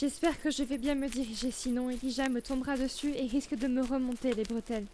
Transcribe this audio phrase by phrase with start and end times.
[0.00, 3.66] J'espère que je vais bien me diriger, sinon Elijah me tombera dessus et risque de
[3.66, 4.86] me remonter les bretelles.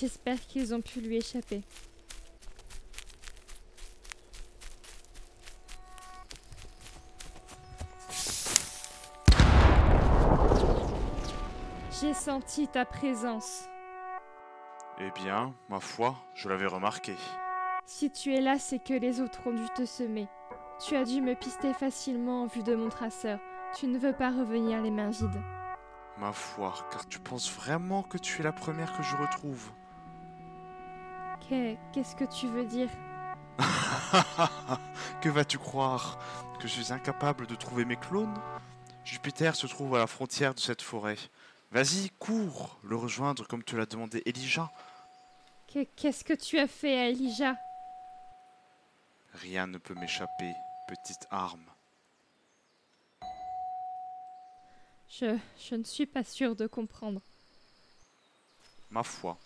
[0.00, 1.60] J'espère qu'ils ont pu lui échapper.
[12.00, 13.64] J'ai senti ta présence.
[15.06, 17.14] Eh bien, ma foi, je l'avais remarqué.
[17.86, 20.26] Si tu es là, c'est que les autres ont dû te semer.
[20.84, 23.38] Tu as dû me pister facilement en vue de mon traceur.
[23.78, 25.40] Tu ne veux pas revenir les mains vides.
[26.18, 29.70] Ma foi, car tu penses vraiment que tu es la première que je retrouve
[31.48, 32.88] Qu'est- Qu'est-ce que tu veux dire?
[35.20, 36.18] Que vas-tu croire?
[36.58, 38.34] Que je suis incapable de trouver mes clones?
[39.04, 41.16] Jupiter se trouve à la frontière de cette forêt.
[41.70, 44.70] Vas-y, cours Le rejoindre comme te l'a demandé Elijah.
[45.66, 47.56] Qu'est- Qu'est-ce que tu as fait à Elijah?
[49.34, 50.52] Rien ne peut m'échapper,
[50.88, 51.64] petite arme.
[55.08, 57.20] je, je ne suis pas sûre de comprendre.
[58.90, 59.38] Ma foi.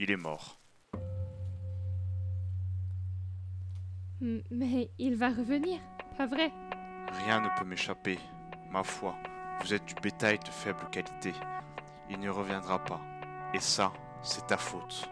[0.00, 0.58] Il est mort.
[4.20, 5.80] M- Mais il va revenir,
[6.16, 6.50] pas vrai?
[7.24, 8.18] Rien ne peut m'échapper.
[8.70, 9.14] Ma foi,
[9.60, 11.32] vous êtes du bétail de faible qualité.
[12.12, 13.00] Il ne reviendra pas.
[13.54, 13.90] Et ça,
[14.20, 15.08] c'est ta faute.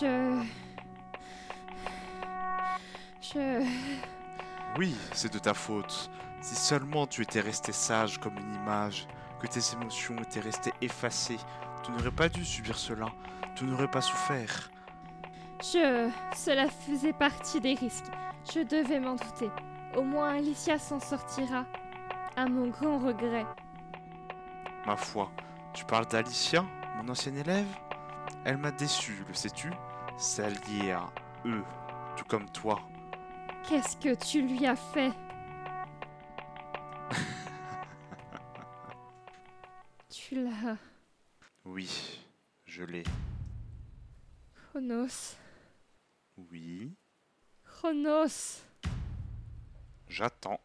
[0.00, 0.42] Je...
[3.20, 3.64] Je...
[4.76, 6.10] Oui, c'est de ta faute.
[6.40, 9.06] Si seulement tu étais resté sage comme une image,
[9.40, 11.38] que tes émotions étaient restées effacées,
[11.84, 13.06] tu n'aurais pas dû subir cela.
[13.54, 14.70] Tu n'aurais pas souffert.
[15.60, 16.10] Je...
[16.34, 18.10] Cela faisait partie des risques.
[18.52, 19.50] Je devais m'en douter.
[19.96, 21.64] Au moins Alicia s'en sortira.
[22.36, 23.46] À mon grand regret.
[24.86, 25.30] Ma foi,
[25.72, 26.64] tu parles d'Alicia,
[26.96, 27.66] mon ancienne élève?
[28.44, 29.70] Elle m'a déçu, le sais-tu?
[30.68, 31.10] Lié à
[31.46, 31.64] eux,
[32.16, 32.78] tout comme toi.
[33.66, 35.12] Qu'est-ce que tu lui as fait?
[40.10, 40.76] Tu l'as...
[41.64, 42.20] Oui,
[42.66, 43.04] je l'ai.
[44.54, 45.36] Chronos...
[46.36, 46.94] Oui,
[47.64, 48.62] Chronos...
[50.08, 50.60] j'attends.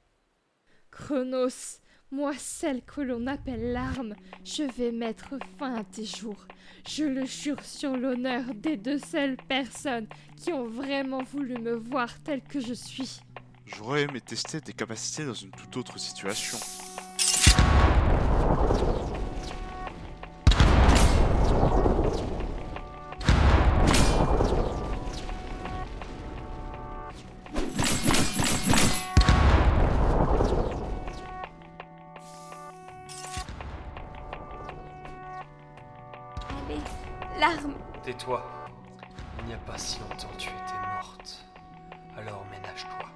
[0.91, 1.79] Chronos,
[2.15, 4.15] moi celle que l'on appelle l'arme,
[4.45, 6.45] je vais mettre fin à tes jours.
[6.87, 12.17] Je le jure sur l'honneur des deux seules personnes qui ont vraiment voulu me voir
[12.23, 13.19] telle que je suis.
[13.65, 16.57] J'aurais aimé tester tes capacités dans une toute autre situation.
[38.27, 41.45] Il n'y a pas si longtemps tu étais morte.
[42.17, 43.11] Alors ménage-toi.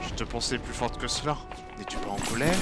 [0.00, 1.36] Je te pensais plus forte que cela.
[1.76, 2.56] N'es-tu pas en colère?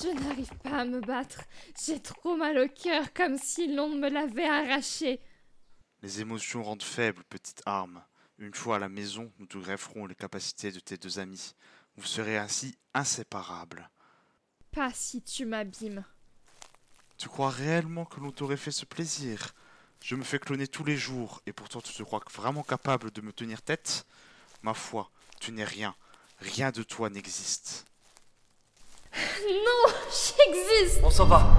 [0.00, 1.42] Je n'arrive pas à me battre.
[1.84, 5.20] J'ai trop mal au cœur comme si l'on me l'avait arraché.
[6.00, 8.02] Les émotions rendent faible, petite arme.
[8.38, 11.54] Une fois à la maison, nous te grefferons les capacités de tes deux amis.
[11.96, 13.90] Vous serez ainsi inséparables.
[14.70, 16.02] Pas si tu m'abîmes.
[17.18, 19.52] Tu crois réellement que l'on t'aurait fait ce plaisir?
[20.00, 23.20] Je me fais cloner tous les jours, et pourtant tu te crois vraiment capable de
[23.20, 24.06] me tenir tête?
[24.62, 25.10] Ma foi,
[25.40, 25.96] tu n'es rien.
[26.40, 27.86] Rien de toi n'existe.
[29.48, 31.00] Non, j'existe.
[31.02, 31.56] On s'en va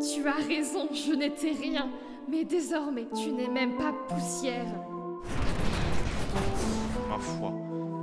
[0.00, 1.88] Tu as raison, je n'étais rien.
[2.28, 4.66] Mais désormais, tu n'es même pas poussière.
[7.08, 7.52] Ma foi,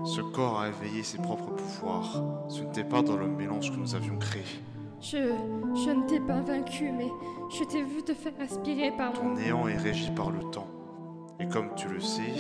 [0.06, 2.24] ce corps a éveillé ses propres pouvoirs.
[2.50, 4.44] Ce n'était pas dans le mélange que nous avions créé.
[5.02, 5.18] Je.
[5.76, 7.10] Je ne t'ai pas vaincu, mais
[7.50, 9.36] je t'ai vu te faire aspirer par Ton mon.
[9.36, 10.68] néant est régi par le temps.
[11.40, 12.32] Et comme tu le sais,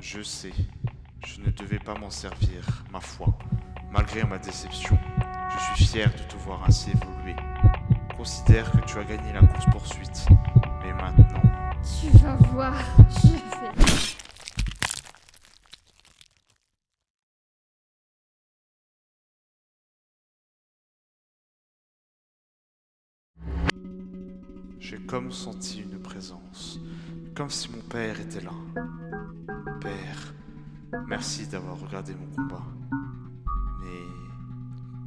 [0.00, 0.52] Je sais,
[1.26, 3.26] je ne devais pas m'en servir, ma foi.
[3.90, 4.98] Malgré ma déception,
[5.50, 7.36] je suis fier de te voir ainsi évoluer.
[8.16, 10.26] Considère que tu as gagné la course-poursuite.
[10.82, 11.42] Mais maintenant,
[11.82, 12.74] Tu vas voir,
[13.10, 13.42] je vais.
[24.80, 26.78] J'ai comme senti une présence,
[27.34, 28.52] comme si mon père était là.
[29.80, 30.34] Père,
[31.06, 32.62] merci d'avoir regardé mon combat.
[33.80, 34.02] Mais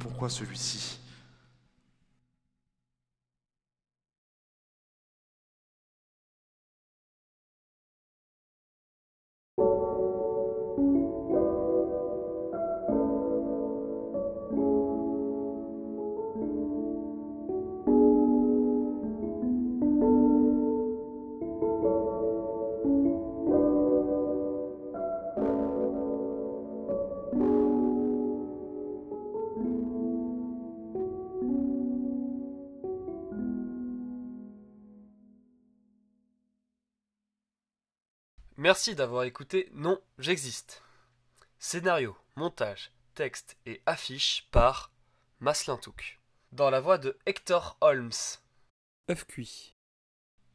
[0.00, 1.00] pourquoi celui-ci?
[38.66, 40.82] Merci d'avoir écouté Non, j'existe.
[41.56, 44.90] Scénario, montage, texte et affiche par
[45.38, 46.18] Maslintouk.
[46.50, 48.10] Dans la voix de Hector Holmes.
[49.08, 49.76] œuf cuit,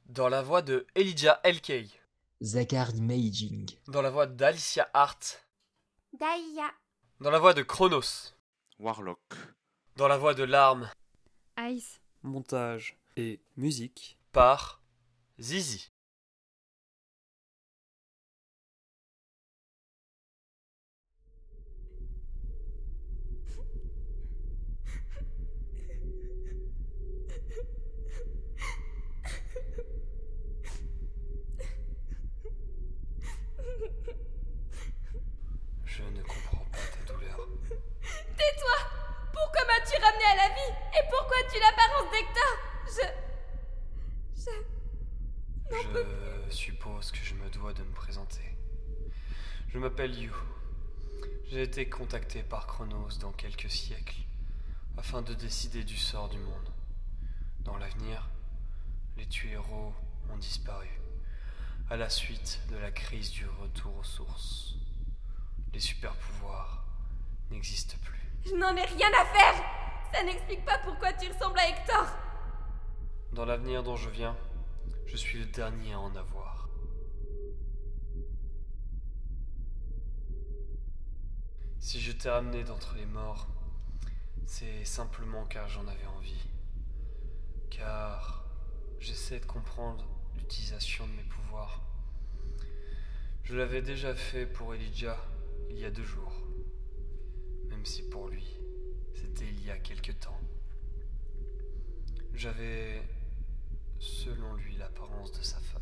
[0.07, 1.87] Dans la voix de Elijah Elkey.
[2.41, 5.47] Zachary Meijing, Dans la voix d'Alicia Hart.
[6.11, 6.69] Daya.
[7.21, 8.33] Dans la voix de Chronos.
[8.77, 9.21] Warlock.
[9.95, 10.91] Dans la voix de Larme
[11.57, 12.01] Ice.
[12.23, 14.81] montage et musique, par
[15.39, 15.93] Zizi.
[35.85, 37.37] Je ne comprends pas ta douleur.
[38.37, 38.77] Tais-toi
[39.33, 42.51] Pourquoi m'as-tu ramené à la vie Et pourquoi tu l'apparence d'Hector
[42.87, 43.07] Je.
[44.41, 44.51] Je.
[46.49, 47.35] Je suppose que je
[47.91, 48.57] me présenter.
[49.67, 50.31] Je m'appelle Yu.
[51.49, 54.21] J'ai été contacté par Chronos dans quelques siècles
[54.97, 56.69] afin de décider du sort du monde.
[57.59, 58.29] Dans l'avenir,
[59.17, 59.93] les tuéros
[60.31, 60.87] ont disparu
[61.89, 64.75] à la suite de la crise du retour aux sources.
[65.73, 66.85] Les super-pouvoirs
[67.49, 68.31] n'existent plus.
[68.45, 69.63] Je n'en ai rien à faire
[70.13, 72.05] Ça n'explique pas pourquoi tu ressembles à Hector
[73.33, 74.35] Dans l'avenir dont je viens,
[75.07, 76.60] je suis le dernier à en avoir.
[81.81, 83.47] Si je t'ai ramené d'entre les morts,
[84.45, 86.47] c'est simplement car j'en avais envie.
[87.71, 88.45] Car
[88.99, 90.05] j'essaie de comprendre
[90.35, 91.81] l'utilisation de mes pouvoirs.
[93.43, 95.17] Je l'avais déjà fait pour Elijah
[95.71, 96.31] il y a deux jours.
[97.69, 98.59] Même si pour lui,
[99.15, 100.39] c'était il y a quelque temps.
[102.35, 103.01] J'avais,
[103.99, 105.81] selon lui, l'apparence de sa femme.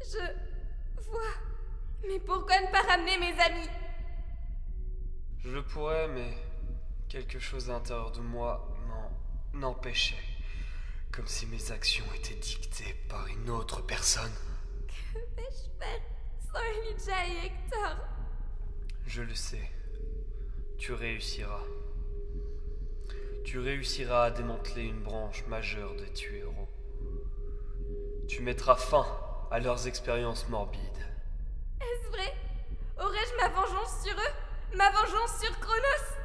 [0.00, 1.02] Je.
[1.08, 1.54] vois.
[2.06, 3.68] Mais pourquoi ne pas ramener mes amis?
[5.38, 6.32] Je le pourrais, mais
[7.08, 8.68] quelque chose à l'intérieur de moi
[9.52, 10.14] m'en empêchait.
[11.12, 14.32] Comme si mes actions étaient dictées par une autre personne.
[14.88, 16.00] Que vais-je faire
[16.52, 17.96] sans Elijah et Hector?
[19.06, 19.70] Je le sais.
[20.78, 21.62] Tu réussiras.
[23.44, 26.68] Tu réussiras à démanteler une branche majeure des tuéros.
[28.26, 29.06] Tu mettras fin
[29.50, 31.06] à leurs expériences morbides.
[31.80, 32.34] Est-ce vrai
[32.98, 36.16] Aurais-je ma vengeance sur eux Ma vengeance sur Chronos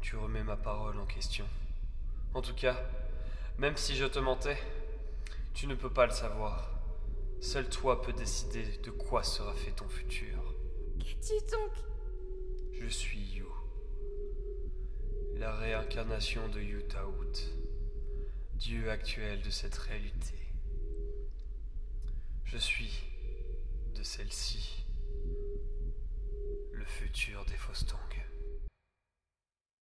[0.00, 1.46] Tu remets ma parole en question.
[2.32, 2.80] En tout cas,
[3.58, 4.58] même si je te mentais,
[5.54, 6.70] tu ne peux pas le savoir.
[7.40, 10.54] Seul toi peux décider de quoi sera fait ton futur.
[11.00, 11.72] Qu'es-tu donc?
[12.72, 13.44] Je suis Yu.
[15.34, 17.32] La réincarnation de Yutaout,
[18.54, 20.34] Dieu actuel de cette réalité.
[22.44, 23.02] Je suis,
[23.94, 24.79] de celle-ci, le
[26.90, 28.29] futur des Faustong.